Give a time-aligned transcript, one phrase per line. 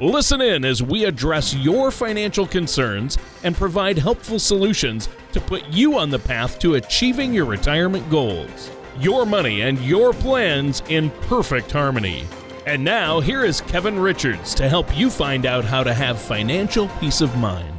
[0.00, 5.98] Listen in as we address your financial concerns and provide helpful solutions to put you
[5.98, 8.70] on the path to achieving your retirement goals.
[8.98, 12.26] Your money and your plans in perfect harmony.
[12.64, 16.88] And now, here is Kevin Richards to help you find out how to have financial
[16.98, 17.76] peace of mind.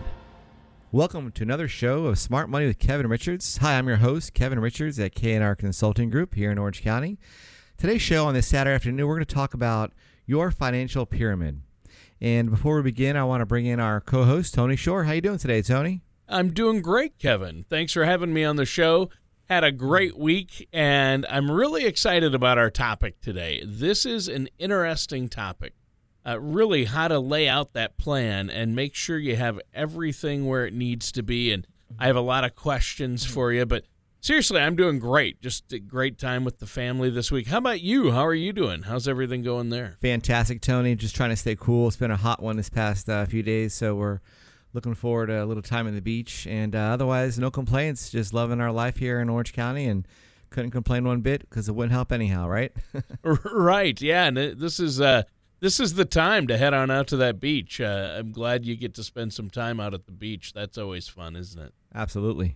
[0.91, 3.57] Welcome to another show of Smart Money with Kevin Richards.
[3.57, 7.17] Hi, I'm your host, Kevin Richards at KNR Consulting Group here in Orange County.
[7.79, 9.91] Today's show on this Saturday afternoon, we're going to talk about
[10.27, 11.61] your financial pyramid.
[12.21, 15.05] And before we begin, I want to bring in our co-host Tony Shore.
[15.05, 16.03] How you doing today, Tony?
[16.29, 17.65] I'm doing great, Kevin.
[17.67, 19.09] Thanks for having me on the show.
[19.49, 23.63] Had a great week, and I'm really excited about our topic today.
[23.65, 25.73] This is an interesting topic.
[26.23, 30.67] Uh, really, how to lay out that plan and make sure you have everything where
[30.67, 31.51] it needs to be.
[31.51, 31.65] And
[31.97, 33.85] I have a lot of questions for you, but
[34.21, 35.41] seriously, I'm doing great.
[35.41, 37.47] Just a great time with the family this week.
[37.47, 38.11] How about you?
[38.11, 38.83] How are you doing?
[38.83, 39.95] How's everything going there?
[40.01, 40.95] Fantastic, Tony.
[40.95, 41.87] Just trying to stay cool.
[41.87, 44.19] It's been a hot one this past uh, few days, so we're
[44.73, 46.47] looking forward to a little time in the beach.
[46.47, 48.09] And uh, otherwise, no complaints.
[48.09, 50.07] Just loving our life here in Orange County and
[50.49, 52.71] couldn't complain one bit because it wouldn't help anyhow, right?
[53.23, 53.99] right.
[54.01, 54.27] Yeah.
[54.27, 55.23] And this is uh,
[55.59, 57.79] this is the time to head on out to that beach.
[57.81, 60.53] Uh, I'm glad you get to spend some time out at the beach.
[60.53, 61.73] That's always fun, isn't it?
[61.93, 62.55] Absolutely.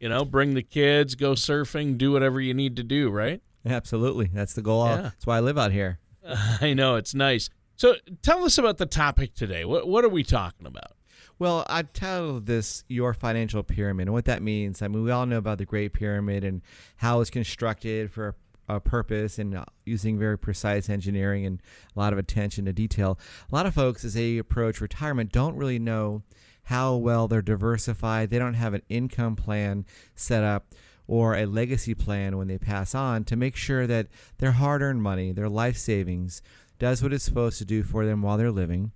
[0.00, 3.40] You know, bring the kids, go surfing, do whatever you need to do, right?
[3.66, 4.30] Absolutely.
[4.32, 4.86] That's the goal.
[4.86, 5.02] Yeah.
[5.02, 5.98] That's why I live out here.
[6.60, 6.96] I know.
[6.96, 7.48] It's nice.
[7.76, 9.64] So tell us about the topic today.
[9.64, 10.92] What, what are we talking about?
[11.38, 14.06] Well, I titled this Your Financial Pyramid.
[14.06, 16.62] And what that means, I mean, we all know about the Great Pyramid and
[16.96, 18.36] how it's constructed for
[18.68, 21.60] a purpose and uh, using very precise engineering and
[21.94, 23.18] a lot of attention to detail.
[23.50, 26.22] A lot of folks, as they approach retirement, don't really know
[26.64, 28.30] how well they're diversified.
[28.30, 30.66] They don't have an income plan set up
[31.06, 34.08] or a legacy plan when they pass on to make sure that
[34.38, 36.42] their hard earned money, their life savings,
[36.78, 38.92] does what it's supposed to do for them while they're living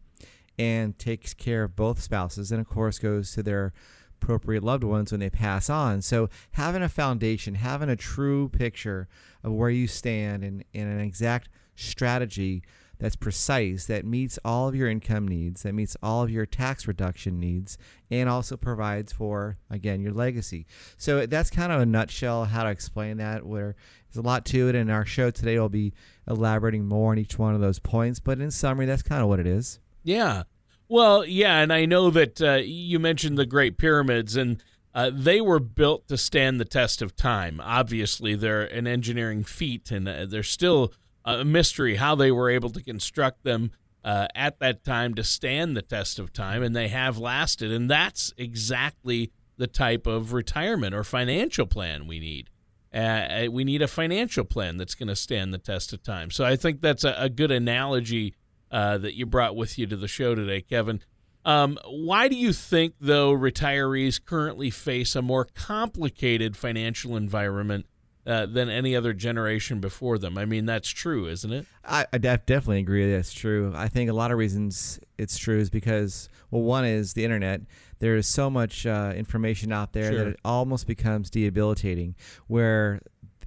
[0.58, 3.72] and takes care of both spouses and, of course, goes to their
[4.20, 6.02] appropriate loved ones when they pass on.
[6.02, 9.08] So, having a foundation, having a true picture
[9.44, 12.62] of where you stand and, and an exact strategy
[12.98, 16.88] that's precise, that meets all of your income needs, that meets all of your tax
[16.88, 17.78] reduction needs,
[18.10, 20.66] and also provides for, again, your legacy.
[20.96, 23.76] So that's kind of a nutshell how to explain that, where
[24.10, 24.74] there's a lot to it.
[24.74, 25.92] And our show today will be
[26.26, 28.20] elaborating more on each one of those points.
[28.20, 29.78] But in summary, that's kind of what it is.
[30.02, 30.44] Yeah.
[30.88, 31.60] Well, yeah.
[31.60, 34.62] And I know that uh, you mentioned the Great Pyramids, and
[34.94, 37.60] uh, they were built to stand the test of time.
[37.62, 40.92] Obviously, they're an engineering feat, and uh, they're still
[41.28, 43.70] a mystery how they were able to construct them
[44.04, 47.70] uh, at that time to stand the test of time, and they have lasted.
[47.70, 52.48] And that's exactly the type of retirement or financial plan we need.
[52.94, 56.30] Uh, uh we need a financial plan that's going to stand the test of time.
[56.30, 58.34] So I think that's a, a good analogy
[58.70, 61.02] uh, that you brought with you to the show today, Kevin.
[61.44, 67.86] Um, why do you think, though, retirees currently face a more complicated financial environment
[68.28, 70.36] uh, than any other generation before them.
[70.36, 71.66] I mean, that's true, isn't it?
[71.82, 73.72] I, I def- definitely agree that's true.
[73.74, 77.62] I think a lot of reasons it's true is because, well, one is the internet.
[78.00, 80.18] There is so much uh, information out there sure.
[80.18, 82.16] that it almost becomes debilitating,
[82.48, 83.00] where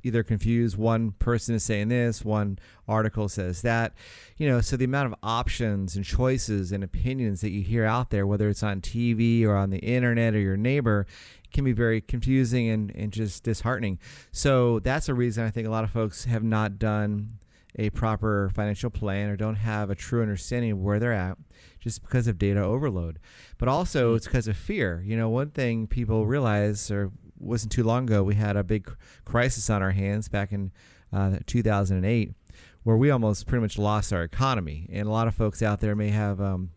[0.03, 3.93] either confused one person is saying this one article says that
[4.35, 8.09] you know so the amount of options and choices and opinions that you hear out
[8.09, 11.05] there whether it's on tv or on the internet or your neighbor
[11.51, 13.99] can be very confusing and, and just disheartening.
[14.31, 17.33] So that's a reason I think a lot of folks have not done
[17.75, 21.37] a proper financial plan or don't have a true understanding of where they're at
[21.79, 23.19] just because of data overload.
[23.57, 25.03] But also it's because of fear.
[25.05, 28.93] You know, one thing people realize or wasn't too long ago we had a big
[29.25, 30.71] crisis on our hands back in
[31.11, 32.33] uh, 2008
[32.83, 34.87] where we almost pretty much lost our economy.
[34.91, 36.71] And a lot of folks out there may have um,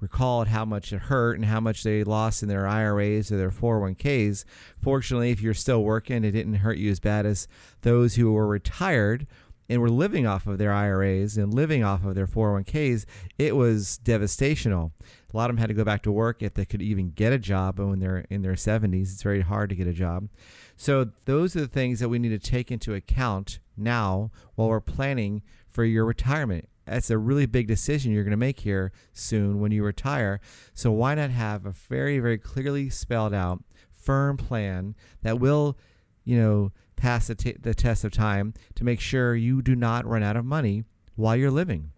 [0.00, 3.50] recalled how much it hurt and how much they lost in their IRAs or their
[3.50, 4.44] 401ks.
[4.80, 7.48] Fortunately, if you're still working, it didn't hurt you as bad as
[7.82, 9.26] those who were retired
[9.68, 13.04] and were living off of their IRAs and living off of their 401ks.
[13.38, 14.92] It was devastational.
[15.32, 17.32] A lot of them had to go back to work if they could even get
[17.32, 19.12] a job and when they're in their 70s.
[19.12, 20.28] It's very hard to get a job.
[20.76, 24.80] So, those are the things that we need to take into account now while we're
[24.80, 29.60] planning for your retirement that's a really big decision you're going to make here soon
[29.60, 30.40] when you retire.
[30.74, 33.62] So why not have a very, very clearly spelled out,
[33.92, 35.76] firm plan that will,
[36.24, 40.06] you know, pass the, t- the test of time to make sure you do not
[40.06, 40.84] run out of money
[41.16, 41.90] while you're living.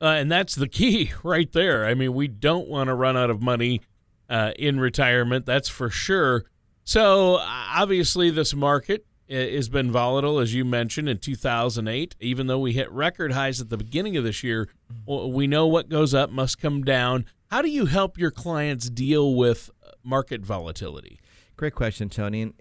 [0.00, 1.86] Uh, and that's the key right there.
[1.86, 3.82] I mean, we don't want to run out of money
[4.28, 6.44] uh, in retirement, that's for sure.
[6.84, 12.14] So, obviously, this market has been volatile, as you mentioned, in 2008.
[12.20, 14.68] Even though we hit record highs at the beginning of this year,
[15.06, 17.26] we know what goes up must come down.
[17.50, 21.20] How do you help your clients deal with uh, market volatility?
[21.56, 22.42] Great question, Tony.
[22.42, 22.54] And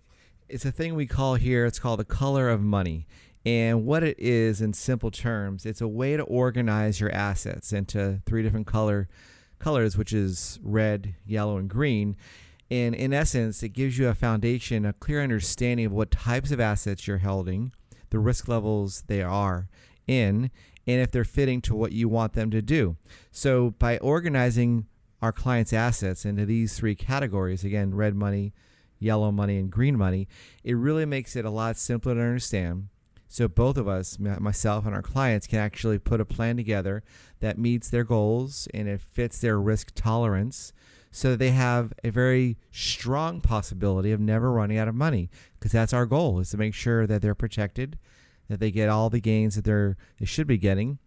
[0.47, 3.07] it's a thing we call here, it's called the color of money.
[3.45, 8.21] And what it is in simple terms, it's a way to organize your assets into
[8.25, 9.07] three different color
[9.59, 12.15] colors, which is red, yellow, and green.
[12.71, 16.59] And in essence, it gives you a foundation, a clear understanding of what types of
[16.59, 17.71] assets you're holding,
[18.09, 19.67] the risk levels they are
[20.07, 20.49] in,
[20.87, 22.95] and if they're fitting to what you want them to do.
[23.31, 24.87] So by organizing
[25.21, 28.53] our clients' assets into these three categories, again, red money,
[28.99, 30.27] yellow money, and green money,
[30.63, 32.87] it really makes it a lot simpler to understand.
[33.27, 37.03] So both of us, myself and our clients, can actually put a plan together
[37.39, 40.71] that meets their goals and it fits their risk tolerance
[41.15, 45.71] so that they have a very strong possibility of never running out of money because
[45.71, 47.97] that's our goal is to make sure that they're protected
[48.49, 50.99] that they get all the gains that they're they should be getting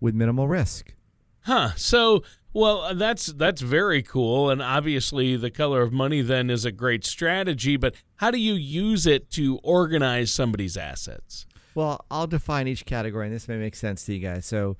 [0.00, 0.94] with minimal risk.
[1.42, 2.22] Huh so
[2.54, 6.72] well uh, that's that's very cool and obviously the color of money then is a
[6.72, 11.44] great strategy but how do you use it to organize somebody's assets?
[11.74, 14.46] Well i'll define each category and this may make sense to you guys.
[14.46, 14.78] So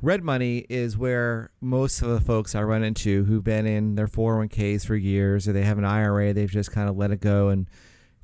[0.00, 4.06] Red money is where most of the folks I run into who've been in their
[4.06, 7.48] 401ks for years or they have an IRA, they've just kind of let it go
[7.48, 7.68] and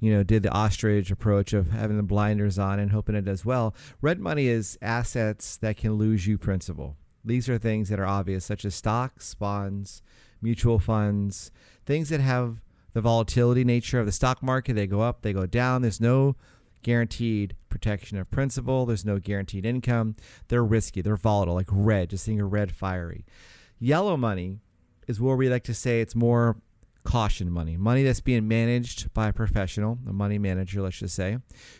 [0.05, 3.45] you know, did the ostrich approach of having the blinders on and hoping it does
[3.45, 3.75] well.
[4.03, 6.97] Red money is assets that can lose you principal.
[7.25, 10.03] These are things that are obvious, such as stocks, bonds,
[10.43, 11.51] mutual funds,
[11.87, 12.61] things that have
[12.93, 14.75] the volatility nature of the stock market.
[14.75, 15.81] They go up, they go down.
[15.81, 16.37] There's no
[16.85, 18.87] guaranteed protection of principal.
[18.87, 20.15] There's no guaranteed income.
[20.47, 21.03] They're risky.
[21.03, 23.25] They're volatile, like red, just seeing a red fiery.
[23.81, 24.61] Yellow money
[25.09, 26.57] is where we like to say it's more
[27.05, 31.37] caution money, money that's being managed by a professional, a money manager, let's just say,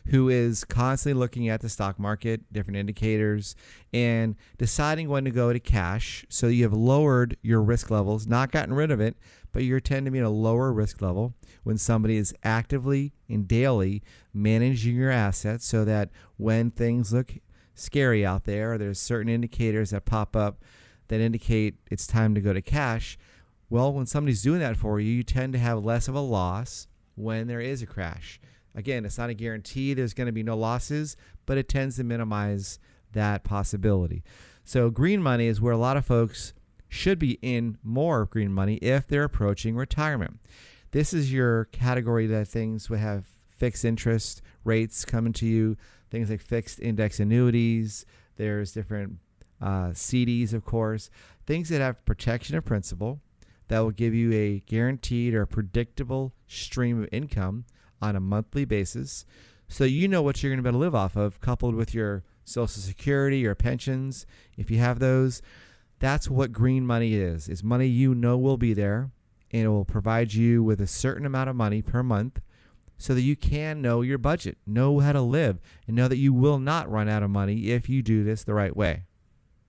[0.09, 3.57] who is constantly looking at the stock market, different indicators,
[3.93, 6.27] and deciding when to go to cash.
[6.29, 9.17] So you have lowered your risk levels, not gotten rid of it,
[9.55, 13.47] but you tend to be at a lower risk level when somebody is actively and
[13.47, 14.03] daily
[14.35, 17.35] managing your assets so that when things look
[17.73, 20.61] scary out there, there's certain indicators that pop up
[21.07, 23.17] that indicate it's time to go to cash.
[23.71, 26.89] Well, when somebody's doing that for you, you tend to have less of a loss
[27.15, 28.41] when there is a crash.
[28.75, 31.17] Again, it's not a guarantee there's going to be no losses,
[31.47, 32.81] but it tends to minimize
[33.13, 34.25] that possibility.
[34.65, 36.55] So, green money is where a lot of folks
[36.95, 40.39] should be in more green money if they're approaching retirement.
[40.93, 45.77] This is your category that things would have fixed interest rates coming to you,
[46.11, 48.07] things like fixed index annuities.
[48.37, 49.19] There's different
[49.61, 51.11] uh, CDs, of course,
[51.47, 53.21] things that have protection of principal
[53.69, 57.65] that will give you a guaranteed or predictable stream of income
[58.01, 59.25] on a monthly basis.
[59.67, 61.95] So you know what you're going to be able to live off of, coupled with
[61.95, 64.27] your Social Security or pensions,
[64.57, 65.41] if you have those.
[66.05, 67.49] That's what green money is.
[67.49, 69.11] It's money you know will be there
[69.51, 72.43] and it will provide you with a certain amount of money per month
[72.99, 76.35] so that you can know your budget, know how to live, and know that you
[76.35, 79.05] will not run out of money if you do this the right way.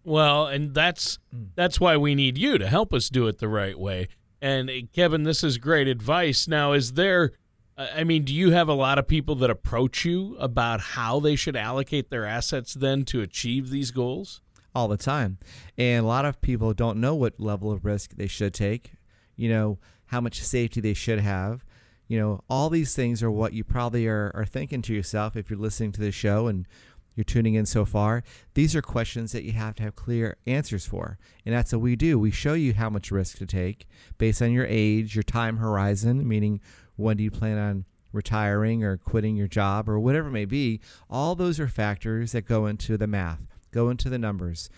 [0.04, 1.52] Well, and that's mm.
[1.56, 4.10] that's why we need you to help us do it the right way.
[4.42, 6.50] And eh, Kevin, this is great advice.
[6.50, 7.32] Now, is there
[7.78, 11.38] I mean, do you have a lot of people that approach you about how they
[11.38, 14.42] should allocate their assets then to achieve these goals?
[14.76, 15.38] All the time.
[15.78, 18.94] And a lot of people don't know what level of risk they should take,
[19.36, 21.66] you know, how much safety they should have.
[22.08, 25.50] You know, all these things are what you probably are, are thinking to yourself if
[25.50, 26.68] you're listening to the show and
[27.16, 28.24] you're tuning in so far.
[28.54, 31.18] These are questions that you have to have clear answers for.
[31.46, 32.20] And that's what we do.
[32.20, 36.28] We show you how much risk to take based on your age, your time horizon,
[36.28, 36.60] meaning
[36.98, 40.80] when do you plan on retiring or quitting your job or whatever it may be.
[41.10, 43.55] All those are factors that go into the math.
[43.76, 44.70] Go into the numbers.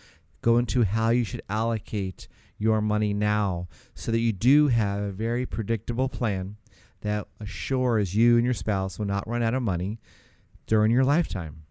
[0.41, 2.27] Go into how you should allocate
[2.57, 6.55] your money now so that you do have a very predictable plan
[7.01, 9.99] that assures you and your spouse will not run out of money
[10.65, 11.61] during your lifetime.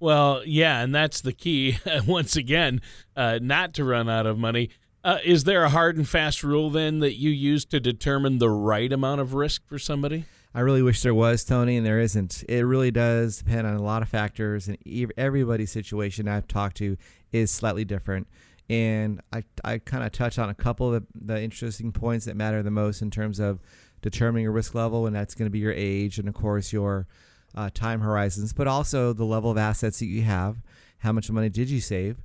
[0.00, 1.78] Well, yeah, and that's the key.
[2.08, 2.80] Once again,
[3.14, 4.70] uh, not to run out of money.
[5.04, 8.50] Uh, is there a hard and fast rule then that you use to determine the
[8.50, 10.24] right amount of risk for somebody?
[10.54, 12.44] I really wish there was, Tony, and there isn't.
[12.48, 14.78] It really does depend on a lot of factors, and
[15.16, 16.96] everybody's situation I've talked to
[17.32, 18.28] is slightly different.
[18.70, 22.36] And I, I kind of touch on a couple of the, the interesting points that
[22.36, 23.58] matter the most in terms of
[24.00, 27.08] determining your risk level, and that's going to be your age and, of course, your
[27.56, 30.58] uh, time horizons, but also the level of assets that you have.
[30.98, 32.18] How much money did you save?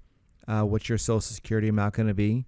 [0.47, 2.45] Uh, what's your Social Security amount going to be?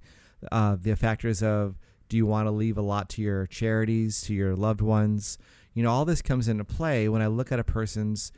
[0.51, 1.75] Uh, the factors of
[2.07, 5.37] do you want to leave a lot to your charities, to your loved ones?
[5.73, 8.31] You know, all this comes into play when I look at a person's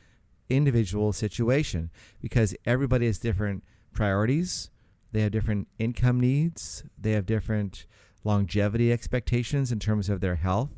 [0.48, 4.70] individual situation because everybody has different priorities,
[5.12, 7.86] they have different income needs, they have different
[8.24, 10.70] longevity expectations in terms of their health.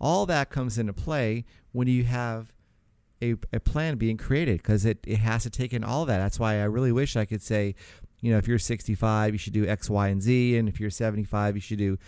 [0.00, 2.52] All that comes into play when you have
[3.22, 6.18] a, a plan being created because it, it has to take in all that.
[6.18, 7.74] That's why I really wish I could say,
[8.20, 10.56] you know, if you're 65, you should do X, Y, and Z.
[10.56, 11.98] And if you're 75, you should do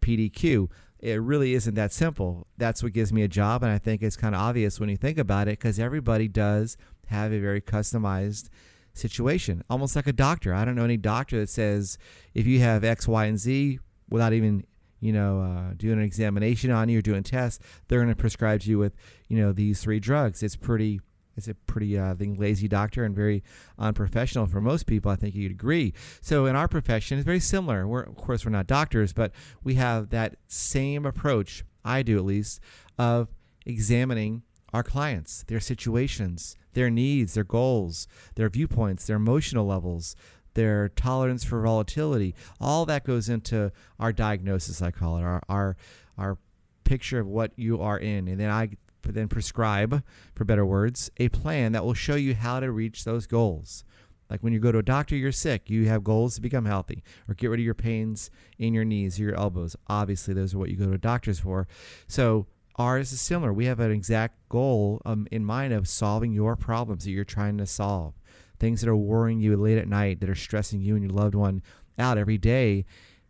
[0.00, 0.68] PDQ.
[0.98, 2.46] It really isn't that simple.
[2.56, 3.62] That's what gives me a job.
[3.62, 6.76] And I think it's kind of obvious when you think about it because everybody does
[7.08, 8.48] have a very customized
[8.94, 10.54] situation, almost like a doctor.
[10.54, 11.98] I don't know any doctor that says
[12.32, 14.64] if you have X, Y, and Z without even
[15.04, 18.62] you know, uh, doing an examination on you or doing tests, they're going to prescribe
[18.62, 18.94] you with,
[19.28, 20.42] you know, these three drugs.
[20.42, 20.98] It's pretty,
[21.36, 23.42] it's a pretty, uh, I think, lazy doctor and very
[23.78, 25.10] unprofessional for most people.
[25.10, 25.92] I think you'd agree.
[26.20, 27.86] So in our profession, it's very similar.
[27.86, 31.64] We're, of course, we're not doctors, but we have that same approach.
[31.84, 32.60] I do at least
[32.98, 33.28] of
[33.66, 40.16] examining our clients, their situations, their needs, their goals, their viewpoints, their emotional levels,
[40.54, 42.34] their tolerance for volatility.
[42.60, 45.76] All that goes into our diagnosis, I call it, our our
[46.16, 46.38] our
[46.84, 48.70] picture of what you are in, and then I
[49.12, 50.02] then prescribe,
[50.34, 53.84] for better words, a plan that will show you how to reach those goals.
[54.30, 57.02] Like when you go to a doctor, you're sick, you have goals to become healthy
[57.28, 59.76] or get rid of your pains in your knees or your elbows.
[59.86, 61.68] Obviously, those are what you go to doctors for.
[62.06, 62.46] So
[62.76, 63.52] ours is similar.
[63.52, 67.58] We have an exact goal um, in mind of solving your problems that you're trying
[67.58, 68.14] to solve
[68.58, 71.34] things that are worrying you late at night, that are stressing you and your loved
[71.34, 71.62] one
[71.98, 72.84] out every day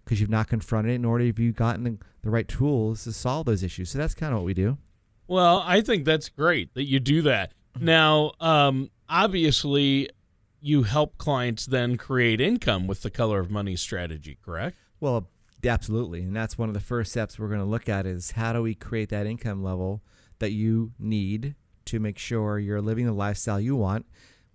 [0.04, 3.47] because you've not confronted it, nor have you gotten the, the right tools to solve
[3.47, 3.90] those issues.
[3.90, 4.78] So that's kind of what we do.
[5.26, 7.52] Well, I think that's great that you do that.
[7.81, 10.11] Now, um, obviously,
[10.61, 14.76] you help clients then create income with the color of money strategy, correct?
[15.00, 15.28] Well,
[15.64, 16.23] absolutely.
[16.23, 18.62] And that's one of the first steps we're going to look at is how do
[18.62, 20.02] we create that income level
[20.38, 21.54] that you need
[21.87, 24.07] to make sure you're living the lifestyle you want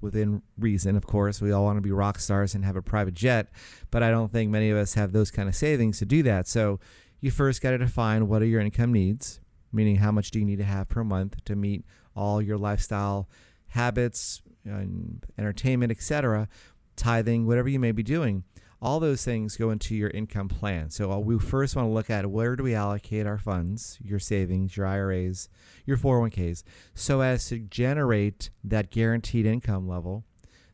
[0.01, 1.41] within reason, of course.
[1.41, 3.49] We all want to be rock stars and have a private jet,
[3.91, 6.47] but I don't think many of us have those kind of savings to do that.
[6.47, 6.79] So
[7.21, 10.45] you first got to define what are your income needs, meaning how much do you
[10.45, 11.85] need to have per month to meet
[12.15, 13.29] all your lifestyle
[13.67, 16.47] habits and entertainment, etc.,
[16.95, 18.43] tithing, whatever you may be doing
[18.81, 20.89] all those things go into your income plan.
[20.89, 24.19] So uh, we first want to look at where do we allocate our funds, your
[24.19, 25.49] savings, your IRAs,
[25.85, 30.23] your 401ks, so as to generate that guaranteed income level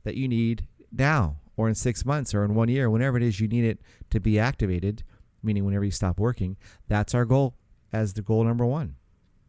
[0.04, 3.40] that you need now or in six months or in one year, whenever it is
[3.40, 3.80] you need it
[4.12, 5.04] to be activated,
[5.42, 6.58] meaning whenever you stop working.
[6.88, 7.56] That's our goal
[7.96, 8.96] as the goal number one.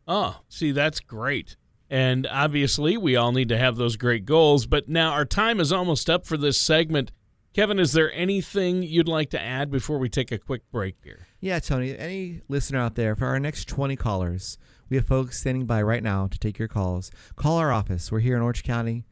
[0.07, 1.57] Oh, see, that's great.
[1.91, 4.67] And obviously, we all need to have those great goals.
[4.67, 7.13] But now our time is almost up for this segment.
[7.53, 11.27] Kevin, is there anything you'd like to add before we take a quick break here?
[11.41, 11.97] Yeah, Tony.
[11.97, 16.03] Any listener out there, for our next 20 callers, we have folks standing by right
[16.03, 17.11] now to take your calls.
[17.35, 18.13] Call our office.
[18.13, 19.07] We're here in Orange County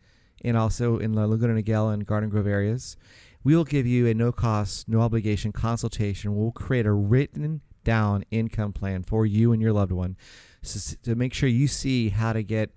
[0.44, 2.96] and also in the Laguna Niguel and Garden Grove areas.
[3.42, 6.36] We will give you a no cost, no obligation consultation.
[6.36, 10.16] We'll create a written down income plan for you and your loved one
[10.64, 12.70] so to make sure you see how to get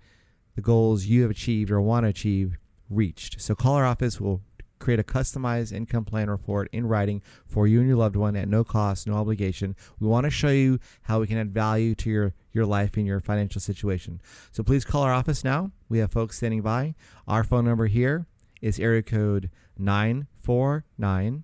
[0.55, 2.57] the goals you have achieved or want to achieve
[2.89, 3.41] reached.
[3.41, 4.19] So call our office.
[4.19, 4.41] We'll
[4.79, 8.47] create a customized income plan report in writing for you and your loved one at
[8.47, 9.75] no cost, no obligation.
[9.99, 13.07] We want to show you how we can add value to your, your life and
[13.07, 14.21] your financial situation.
[14.51, 15.71] So please call our office now.
[15.89, 16.95] We have folks standing by.
[17.27, 18.27] Our phone number here
[18.61, 21.43] is area code 949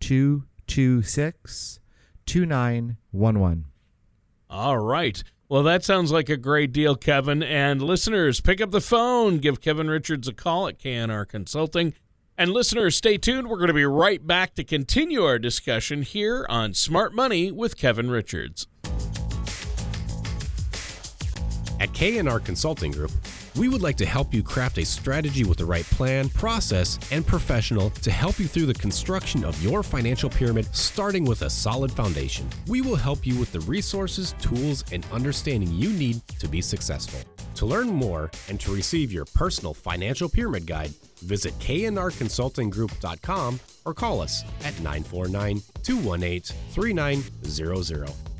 [0.00, 1.80] 226
[2.26, 3.66] 2911.
[4.50, 5.22] All right.
[5.48, 7.42] Well, that sounds like a great deal, Kevin.
[7.42, 9.38] And listeners, pick up the phone.
[9.38, 11.94] Give Kevin Richards a call at KNR Consulting
[12.36, 13.48] and listeners, stay tuned.
[13.48, 17.76] We're going to be right back to continue our discussion here on Smart Money with
[17.76, 18.66] Kevin Richards.
[21.80, 23.12] At KNR Consulting Group,
[23.56, 27.26] we would like to help you craft a strategy with the right plan, process, and
[27.26, 31.92] professional to help you through the construction of your financial pyramid, starting with a solid
[31.92, 32.48] foundation.
[32.66, 37.20] We will help you with the resources, tools, and understanding you need to be successful.
[37.56, 44.20] To learn more and to receive your personal financial pyramid guide, visit knrconsultinggroup.com or call
[44.20, 46.40] us at 949 218
[46.72, 48.33] 3900.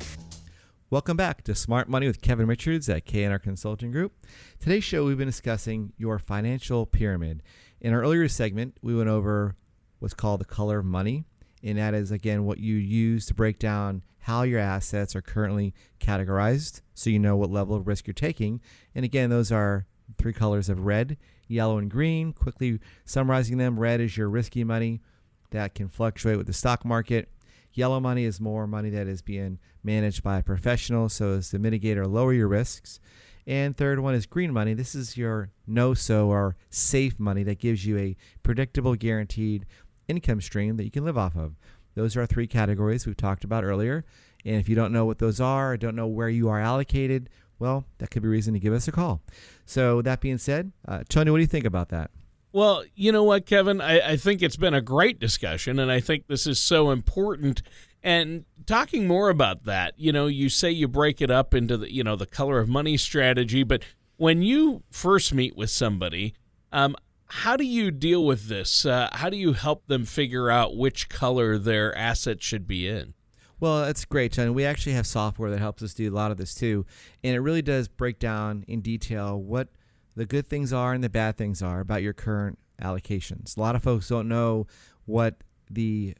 [0.91, 4.13] Welcome back to Smart Money with Kevin Richards at KNR Consulting Group.
[4.59, 7.41] Today's show, we've been discussing your financial pyramid.
[7.81, 9.55] In our earlier segment, we went over
[9.97, 11.25] what's called the color of money,
[11.63, 15.73] and that is, again, what you use to break down how your assets are currently
[15.99, 18.61] categorized so you know what level of risk you're taking.
[18.93, 19.87] And again, those are
[20.19, 22.31] three colors of red, yellow, and green.
[22.31, 25.01] Quickly summarizing them red is your risky money
[25.49, 27.27] that can fluctuate with the stock market.
[27.75, 31.59] Yellow money is more money that is being managed by a professional so as to
[31.59, 33.01] mitigate or lower your risks.
[33.45, 34.73] And third one is green money.
[34.73, 39.65] This is your no so or safe money that gives you a predictable, guaranteed
[40.07, 41.55] income stream that you can live off of.
[41.95, 44.05] Those are our three categories we've talked about earlier.
[44.45, 47.29] And if you don't know what those are or don't know where you are allocated,
[47.59, 49.21] well, that could be reason to give us a call.
[49.65, 52.11] So, that being said, uh, Tony, what do you think about that?
[52.55, 53.81] Well, you know what, Kevin?
[53.81, 57.61] I, I think it's been a great discussion, and I think this is so important.
[58.01, 61.91] And talking more about that, you know, you say you break it up into the,
[61.91, 63.83] you know, the color of money strategy, but
[64.15, 66.33] when you first meet with somebody,
[66.71, 66.95] um,
[67.25, 68.85] how do you deal with this?
[68.85, 73.15] Uh, how do you help them figure out which color their assets should be in?
[73.59, 74.53] Well, that's great, John.
[74.53, 76.85] We actually have software that helps us do a lot of this too,
[77.21, 79.67] and it really does break down in detail what
[80.15, 83.57] the good things are and the bad things are about your current allocations.
[83.57, 84.67] A lot of folks don't know
[85.05, 85.35] what
[85.69, 86.15] the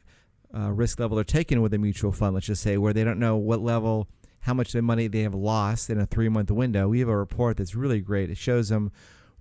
[0.56, 3.20] uh, risk level they're taking with a mutual fund, let's just say, where they don't
[3.20, 4.08] know what level,
[4.42, 6.88] how much of the money they have lost in a three month window.
[6.88, 8.30] We have a report that's really great.
[8.30, 8.92] It shows them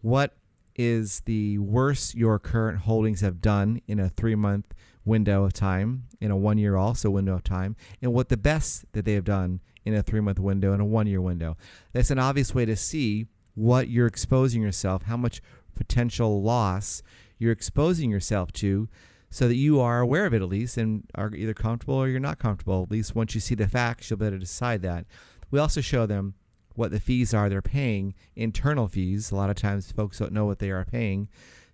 [0.01, 0.37] what
[0.77, 6.05] is the worst your current holdings have done in a three month window of time,
[6.21, 9.25] in a one year also window of time, and what the best that they have
[9.25, 11.57] done in a three month window and a one year window.
[11.93, 15.41] That's an obvious way to see what you're exposing yourself, how much
[15.75, 17.03] potential loss
[17.39, 18.89] you're exposing yourself to,
[19.31, 22.21] so that you are aware of it at least and are either comfortable or you're
[22.21, 22.85] not comfortable.
[22.85, 25.07] At least once you see the facts, you'll be able to decide that.
[25.51, 26.35] We also show them
[26.75, 29.31] what the fees are they're paying, internal fees.
[29.31, 31.29] A lot of times folks don't know what they are paying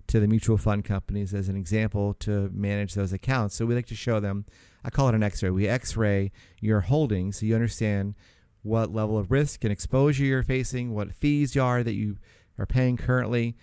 [0.06, 3.54] to the mutual fund companies as an example to manage those accounts.
[3.54, 4.44] So we like to show them,
[4.84, 5.50] I call it an x ray.
[5.50, 8.14] We x ray your holdings so you understand
[8.62, 12.18] what level of risk and exposure you're facing, what fees you are that you
[12.58, 13.56] are paying currently,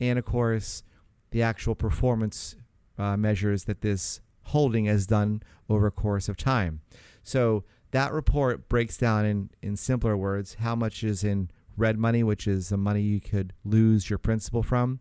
[0.00, 0.82] and of course,
[1.30, 2.56] the actual performance
[2.98, 6.80] uh, measures that this holding has done over a course of time.
[7.22, 12.22] So that report breaks down in, in simpler words how much is in red money,
[12.22, 15.00] which is the money you could lose your principal from.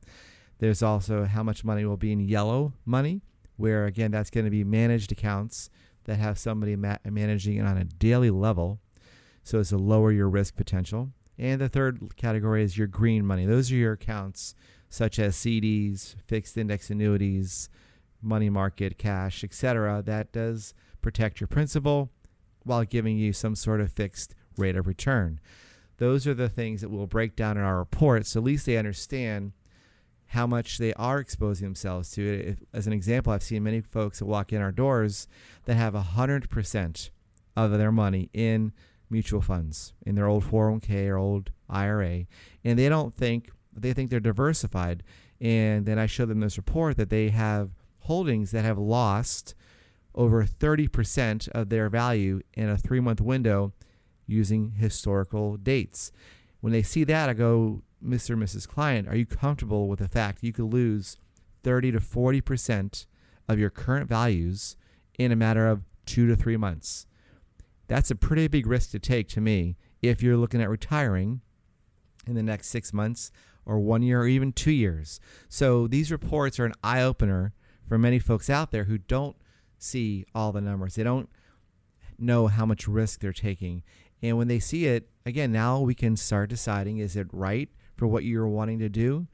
[0.59, 3.21] There's also how much money will be in yellow money,
[3.57, 5.69] where again, that's going to be managed accounts
[6.05, 8.79] that have somebody ma- managing it on a daily level
[9.43, 11.09] so as to lower your risk potential.
[11.37, 13.45] And the third category is your green money.
[13.45, 14.55] Those are your accounts
[14.89, 17.69] such as CDs, fixed index annuities,
[18.21, 20.01] money market, cash, etc.
[20.05, 22.11] That does protect your principal
[22.63, 25.39] while giving you some sort of fixed rate of return.
[25.97, 28.77] Those are the things that we'll break down in our report so at least they
[28.77, 29.51] understand
[30.27, 34.25] how much they are exposing themselves to as an example, I've seen many folks that
[34.25, 35.27] walk in our doors
[35.65, 37.09] that have 100%
[37.55, 38.73] of their money in
[39.13, 42.25] mutual funds in their old 401k or old IRA,
[42.63, 45.03] and they don't think they think they're diversified.
[45.39, 49.55] And then I show them this report that they have holdings that have lost
[50.15, 53.73] over 30% of their value in a three month window
[54.27, 56.11] using historical dates.
[56.61, 58.31] When they see that, I go, Mr.
[58.31, 58.67] and Mrs.
[58.67, 61.17] Client, are you comfortable with the fact you could lose
[61.63, 63.05] 30 to 40%
[63.47, 64.75] of your current values
[65.17, 67.05] in a matter of two to three months?
[67.93, 71.41] That's a pretty big risk to take to me if you're looking at retiring
[72.25, 73.31] in the next six months
[73.67, 75.19] or one year or even two years.
[75.47, 77.53] So these reports are an eye opener
[77.87, 79.35] for many folks out there who don't
[79.77, 80.95] see all the numbers.
[80.95, 81.29] They don't
[82.17, 83.83] know how much risk they're taking.
[84.23, 88.07] And when they see it, again, now we can start deciding is it right for
[88.07, 89.27] what you're wanting to do?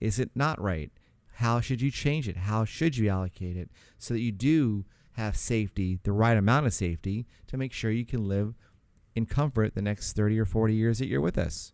[0.00, 0.90] Is it not right?
[1.34, 2.38] How should you change it?
[2.38, 6.74] How should you allocate it so that you do have safety, the right amount of
[6.74, 8.54] safety, to make sure you can live
[9.14, 11.72] in comfort the next 30 or 40 years that you're with us.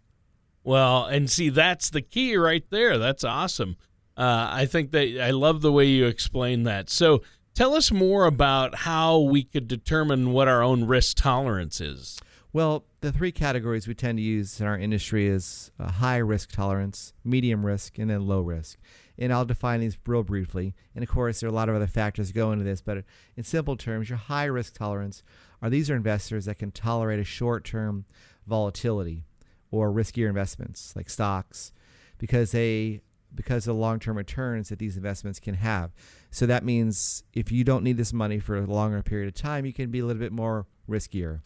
[0.64, 2.98] Well, and see, that's the key right there.
[2.98, 3.76] That's awesome.
[4.16, 6.88] Uh, I think that I love the way you explain that.
[6.88, 7.22] So,
[7.54, 12.20] tell us more about how we could determine what our own risk tolerance is.
[12.52, 17.12] Well, the three categories we tend to use in our industry is high risk tolerance,
[17.24, 18.78] medium risk, and then low risk
[19.22, 20.74] and I'll define these real briefly.
[20.94, 23.04] And of course, there are a lot of other factors that go into this, but
[23.36, 25.22] in simple terms, your high risk tolerance
[25.60, 28.04] are these are investors that can tolerate a short term
[28.46, 29.24] volatility
[29.70, 31.72] or riskier investments like stocks
[32.18, 33.00] because they
[33.34, 35.92] because of the long term returns that these investments can have.
[36.30, 39.64] So that means if you don't need this money for a longer period of time,
[39.64, 41.42] you can be a little bit more riskier.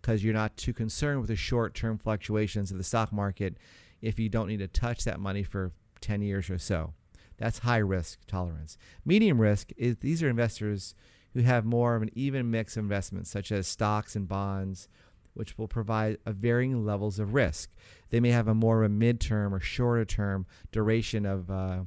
[0.00, 3.56] because you're not too concerned with the short term fluctuations of the stock market
[4.00, 6.94] if you don't need to touch that money for 10 years or so.
[7.38, 8.76] That's high risk tolerance.
[9.04, 10.94] Medium risk is these are investors
[11.34, 14.88] who have more of an even mix of investments, such as stocks and bonds,
[15.34, 17.70] which will provide varying levels of risk.
[18.10, 21.82] They may have a more of a midterm or shorter term duration of uh,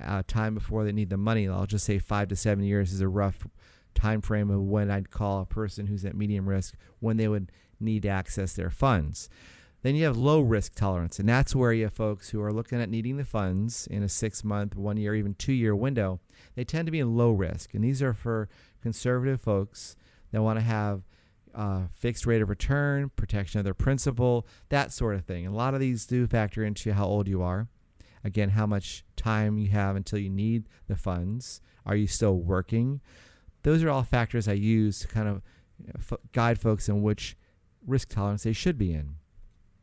[0.00, 1.48] uh, time before they need the money.
[1.48, 3.46] I'll just say five to seven years is a rough
[3.94, 7.50] time frame of when I'd call a person who's at medium risk when they would
[7.80, 9.28] need to access their funds.
[9.82, 12.80] Then you have low risk tolerance, and that's where you have folks who are looking
[12.80, 16.20] at needing the funds in a six month, one year, even two year window.
[16.56, 18.48] They tend to be in low risk, and these are for
[18.82, 19.96] conservative folks
[20.32, 21.02] that want to have
[21.54, 25.46] uh, fixed rate of return, protection of their principal, that sort of thing.
[25.46, 27.68] And a lot of these do factor into how old you are.
[28.24, 31.60] Again, how much time you have until you need the funds.
[31.86, 33.00] Are you still working?
[33.62, 35.42] Those are all factors I use to kind of
[36.32, 37.36] guide folks in which
[37.86, 39.14] risk tolerance they should be in.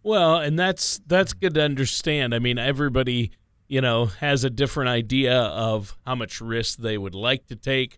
[0.05, 2.35] Well, and that's that's good to understand.
[2.35, 3.31] I mean, everybody,
[3.67, 7.97] you know, has a different idea of how much risk they would like to take,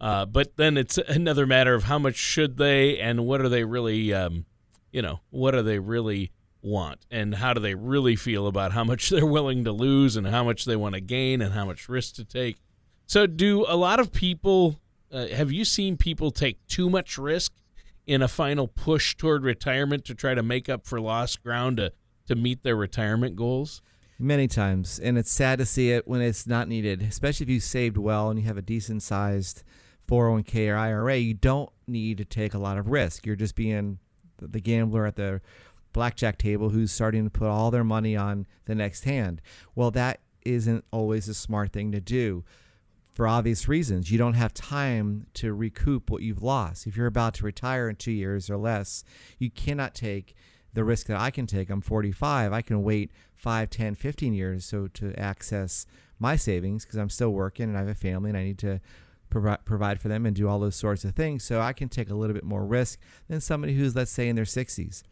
[0.00, 3.62] uh, but then it's another matter of how much should they and what are they
[3.62, 4.46] really, um,
[4.90, 8.82] you know, what do they really want and how do they really feel about how
[8.82, 11.88] much they're willing to lose and how much they want to gain and how much
[11.88, 12.56] risk to take.
[13.06, 14.80] So, do a lot of people?
[15.08, 17.52] Uh, have you seen people take too much risk
[18.06, 21.92] in a final push toward retirement to try to make up for lost ground to,
[22.26, 23.82] to meet their retirement goals?
[24.18, 24.98] Many times.
[24.98, 28.30] And it's sad to see it when it's not needed, especially if you saved well
[28.30, 29.64] and you have a decent sized
[30.08, 31.16] 401k or IRA.
[31.16, 33.26] You don't need to take a lot of risk.
[33.26, 33.98] You're just being
[34.40, 35.40] the gambler at the
[35.92, 39.40] blackjack table who's starting to put all their money on the next hand.
[39.74, 42.44] Well, that isn't always a smart thing to do
[43.14, 44.10] for obvious reasons.
[44.10, 46.86] You don't have time to recoup what you've lost.
[46.86, 49.04] If you're about to retire in two years or less,
[49.38, 50.34] you cannot take
[50.74, 51.70] the risk that I can take.
[51.70, 52.52] I'm 45.
[52.52, 55.86] I can wait 5, 10, 15 years so to access
[56.18, 58.80] my savings because I'm still working and I have a family and I need to
[59.30, 61.44] provide for them and do all those sorts of things.
[61.44, 62.98] So I can take a little bit more risk
[63.28, 65.02] than somebody who's, let's say, in their 60s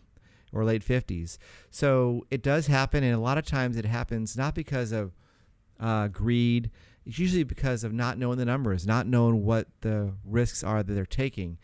[0.52, 1.38] or late 50s.
[1.70, 3.04] So it does happen.
[3.04, 5.12] And a lot of times it happens not because of
[5.80, 6.70] uh, greed
[7.04, 10.92] it's usually because of not knowing the numbers, not knowing what the risks are that
[10.92, 11.58] they're taking.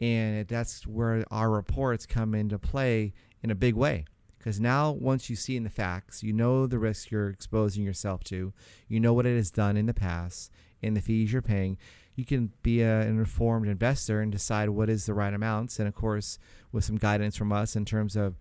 [0.00, 4.04] And that's where our reports come into play in a big way.
[4.38, 8.24] Because now, once you see in the facts, you know the risks you're exposing yourself
[8.24, 8.52] to,
[8.88, 10.50] you know what it has done in the past,
[10.82, 11.78] and the fees you're paying.
[12.16, 15.78] You can be a, an informed investor and decide what is the right amounts.
[15.78, 16.40] And of course,
[16.72, 18.34] with some guidance from us in terms of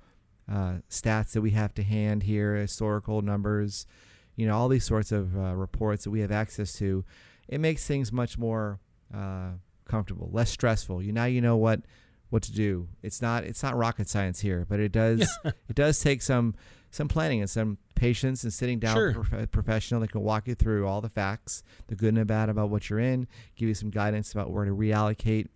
[0.52, 3.86] uh, stats that we have to hand here, historical numbers,
[4.42, 7.06] you know all these sorts of uh, reports that we have access to
[7.48, 8.80] it makes things much more
[9.16, 9.52] uh,
[9.86, 11.82] comfortable less stressful you now you know what
[12.32, 16.00] what to do it's not it's not rocket science here but it does it does
[16.00, 16.56] take some
[16.90, 19.20] some planning and some patience and sitting down sure.
[19.20, 22.26] with a professional that can walk you through all the facts the good and the
[22.26, 25.50] bad about what you're in give you some guidance about where to reallocate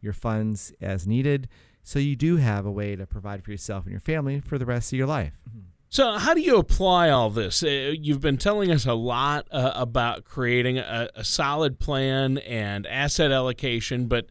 [0.00, 1.48] your funds as needed
[1.84, 4.66] so you do have a way to provide for yourself and your family for the
[4.66, 5.60] rest of your life mm-hmm.
[5.94, 7.62] So, how do you apply all this?
[7.62, 12.84] Uh, you've been telling us a lot uh, about creating a, a, solid plan and
[12.84, 14.26] asset allocation, but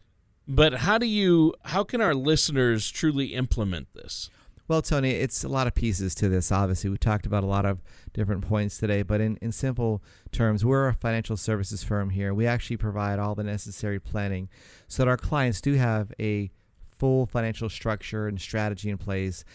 [0.46, 4.28] but how do you how can our listeners truly implement this?
[4.68, 6.52] Well, Tony, it's a lot of pieces to this.
[6.52, 10.66] Obviously, we talked about a lot of different points today, but in, in simple terms,
[10.66, 12.34] we're a financial services firm here.
[12.34, 14.50] We actually provide all the necessary planning
[14.86, 16.50] so that our clients do have a
[16.98, 19.46] full financial structure and strategy in place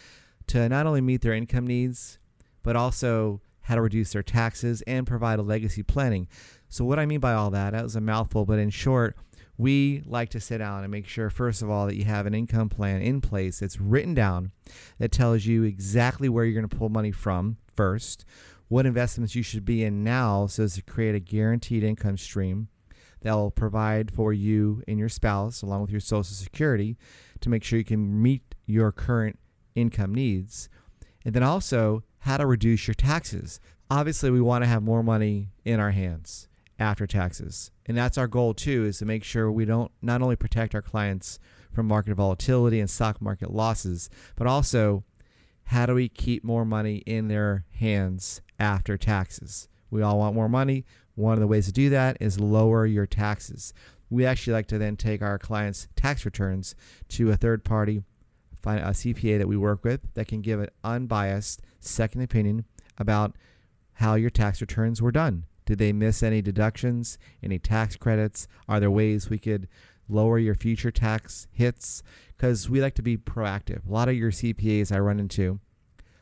[0.49, 2.19] to not only meet their income needs,
[2.63, 6.27] but also how to reduce their taxes and provide a legacy planning.
[6.67, 9.15] So, what I mean by all that, that was a mouthful, but in short,
[9.57, 12.33] we like to sit down and make sure, first of all, that you have an
[12.33, 14.51] income plan in place that's written down
[14.97, 18.25] that tells you exactly where you're going to pull money from first,
[18.69, 22.69] what investments you should be in now so as to create a guaranteed income stream
[23.21, 26.97] that will provide for you and your spouse, along with your Social Security,
[27.41, 29.37] to make sure you can meet your current
[29.79, 30.69] income needs.
[31.25, 33.59] And then also how to reduce your taxes.
[33.89, 36.47] Obviously, we want to have more money in our hands
[36.79, 37.71] after taxes.
[37.85, 40.81] And that's our goal too is to make sure we don't not only protect our
[40.81, 41.39] clients
[41.73, 45.03] from market volatility and stock market losses, but also
[45.65, 49.67] how do we keep more money in their hands after taxes?
[49.91, 50.85] We all want more money.
[51.15, 53.73] One of the ways to do that is lower your taxes.
[54.09, 56.75] We actually like to then take our clients' tax returns
[57.09, 58.03] to a third party
[58.61, 62.65] find a CPA that we work with that can give an unbiased second opinion
[62.97, 63.35] about
[63.93, 65.45] how your tax returns were done.
[65.65, 68.47] Did they miss any deductions, any tax credits?
[68.67, 69.67] Are there ways we could
[70.09, 72.01] lower your future tax hits
[72.35, 73.87] because we like to be proactive.
[73.87, 75.59] A lot of your CPAs I run into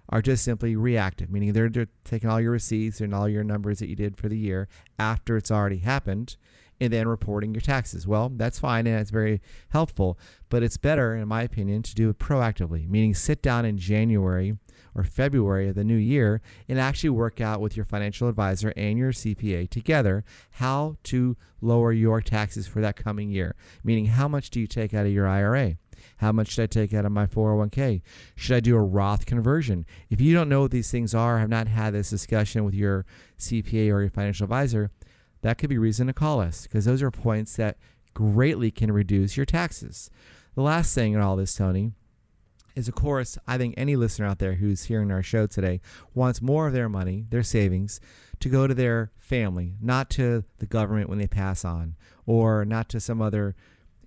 [0.10, 3.80] are just simply reactive, meaning they're, they're taking all your receipts and all your numbers
[3.80, 4.68] that you did for the year
[5.00, 6.38] after it's already happened
[6.80, 8.08] and then reporting your taxes.
[8.08, 10.18] Well, that's fine and it's very helpful,
[10.50, 14.58] but it's better, in my opinion, to do it proactively, meaning sit down in January
[14.96, 18.98] or February of the new year and actually work out with your financial advisor and
[18.98, 24.50] your CPA together how to lower your taxes for that coming year, meaning how much
[24.50, 25.78] do you take out of your IRA?
[26.18, 28.02] How much should I take out of my 401k?
[28.36, 29.86] Should I do a Roth conversion?
[30.10, 33.06] If you don't know what these things are, have not had this discussion with your
[33.40, 34.92] CPA or your financial advisor,
[35.48, 37.78] that could be reason to call us because those are points that
[38.14, 40.12] greatly can reduce your taxes.
[40.56, 41.94] The last thing in all this, Tony,
[42.76, 45.80] is of course, I think any listener out there who's hearing our show today
[46.14, 48.02] wants more of their money, their savings,
[48.42, 52.90] to go to their family, not to the government when they pass on, or not
[52.90, 53.56] to some other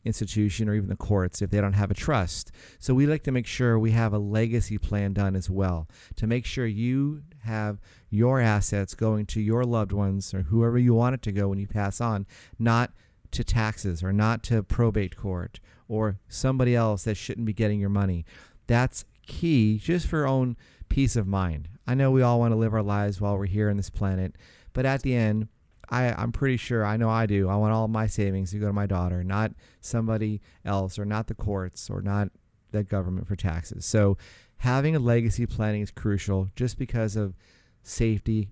[0.05, 2.51] institution or even the courts if they don't have a trust.
[2.79, 6.27] So we like to make sure we have a legacy plan done as well to
[6.27, 11.15] make sure you have your assets going to your loved ones or whoever you want
[11.15, 12.27] it to go when you pass on,
[12.59, 12.93] not
[13.33, 17.91] to taxes or not to probate court or somebody else that shouldn't be getting your
[17.91, 18.25] money.
[18.67, 20.57] That's key just for own
[20.89, 21.69] peace of mind.
[21.87, 24.37] I know we all want to live our lives while we're here on this planet,
[24.73, 25.49] but at the end,
[25.91, 27.49] I, I'm pretty sure I know I do.
[27.49, 31.27] I want all my savings to go to my daughter, not somebody else, or not
[31.27, 32.29] the courts, or not
[32.71, 33.85] the government for taxes.
[33.85, 34.17] So,
[34.59, 37.35] having a legacy planning is crucial just because of
[37.83, 38.51] safety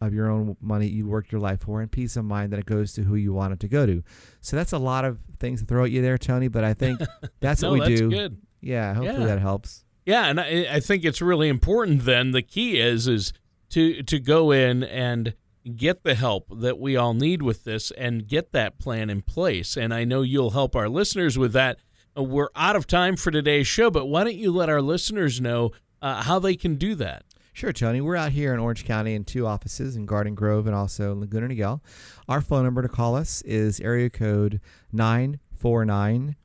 [0.00, 2.66] of your own money you worked your life for and peace of mind that it
[2.66, 4.02] goes to who you want it to go to.
[4.40, 7.00] So that's a lot of things to throw at you there, Tony, but I think
[7.40, 8.10] that's no, what we that's do.
[8.10, 8.40] Good.
[8.60, 9.26] Yeah, hopefully Yeah.
[9.26, 9.84] that helps.
[10.06, 12.04] Yeah, and I, I think it's really important.
[12.04, 13.32] Then the key is is
[13.70, 15.34] to to go in and
[15.76, 19.76] get the help that we all need with this and get that plan in place.
[19.76, 21.78] And I know you'll help our listeners with that.
[22.16, 25.40] Uh, We're out of time for today's show, but why don't you let our listeners
[25.40, 27.24] know uh, how they can do that?
[27.52, 28.00] Sure, Tony.
[28.00, 31.48] We're out here in Orange County in two offices in Garden Grove and also Laguna
[31.48, 31.80] Niguel.
[32.28, 34.60] Our phone number to call us is area code
[34.92, 36.36] 949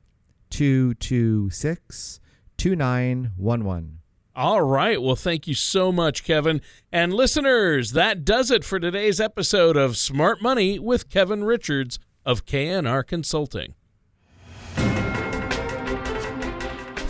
[0.50, 2.20] 226
[2.56, 3.98] 2911.
[4.36, 5.00] All right.
[5.00, 6.60] Well, thank you so much, Kevin.
[6.90, 12.44] And listeners, that does it for today's episode of Smart Money with Kevin Richards of
[12.44, 13.74] KNR Consulting.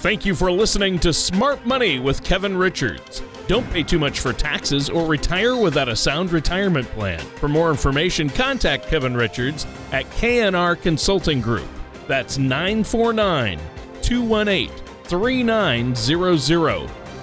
[0.04, 3.22] Thank you for listening to Smart Money with Kevin Richards.
[3.46, 7.20] Don't pay too much for taxes or retire without a sound retirement plan.
[7.20, 11.66] For more information, contact Kevin Richards at KNR Consulting Group.
[12.06, 13.58] That's 949
[14.02, 14.70] 218
[15.04, 17.03] 3900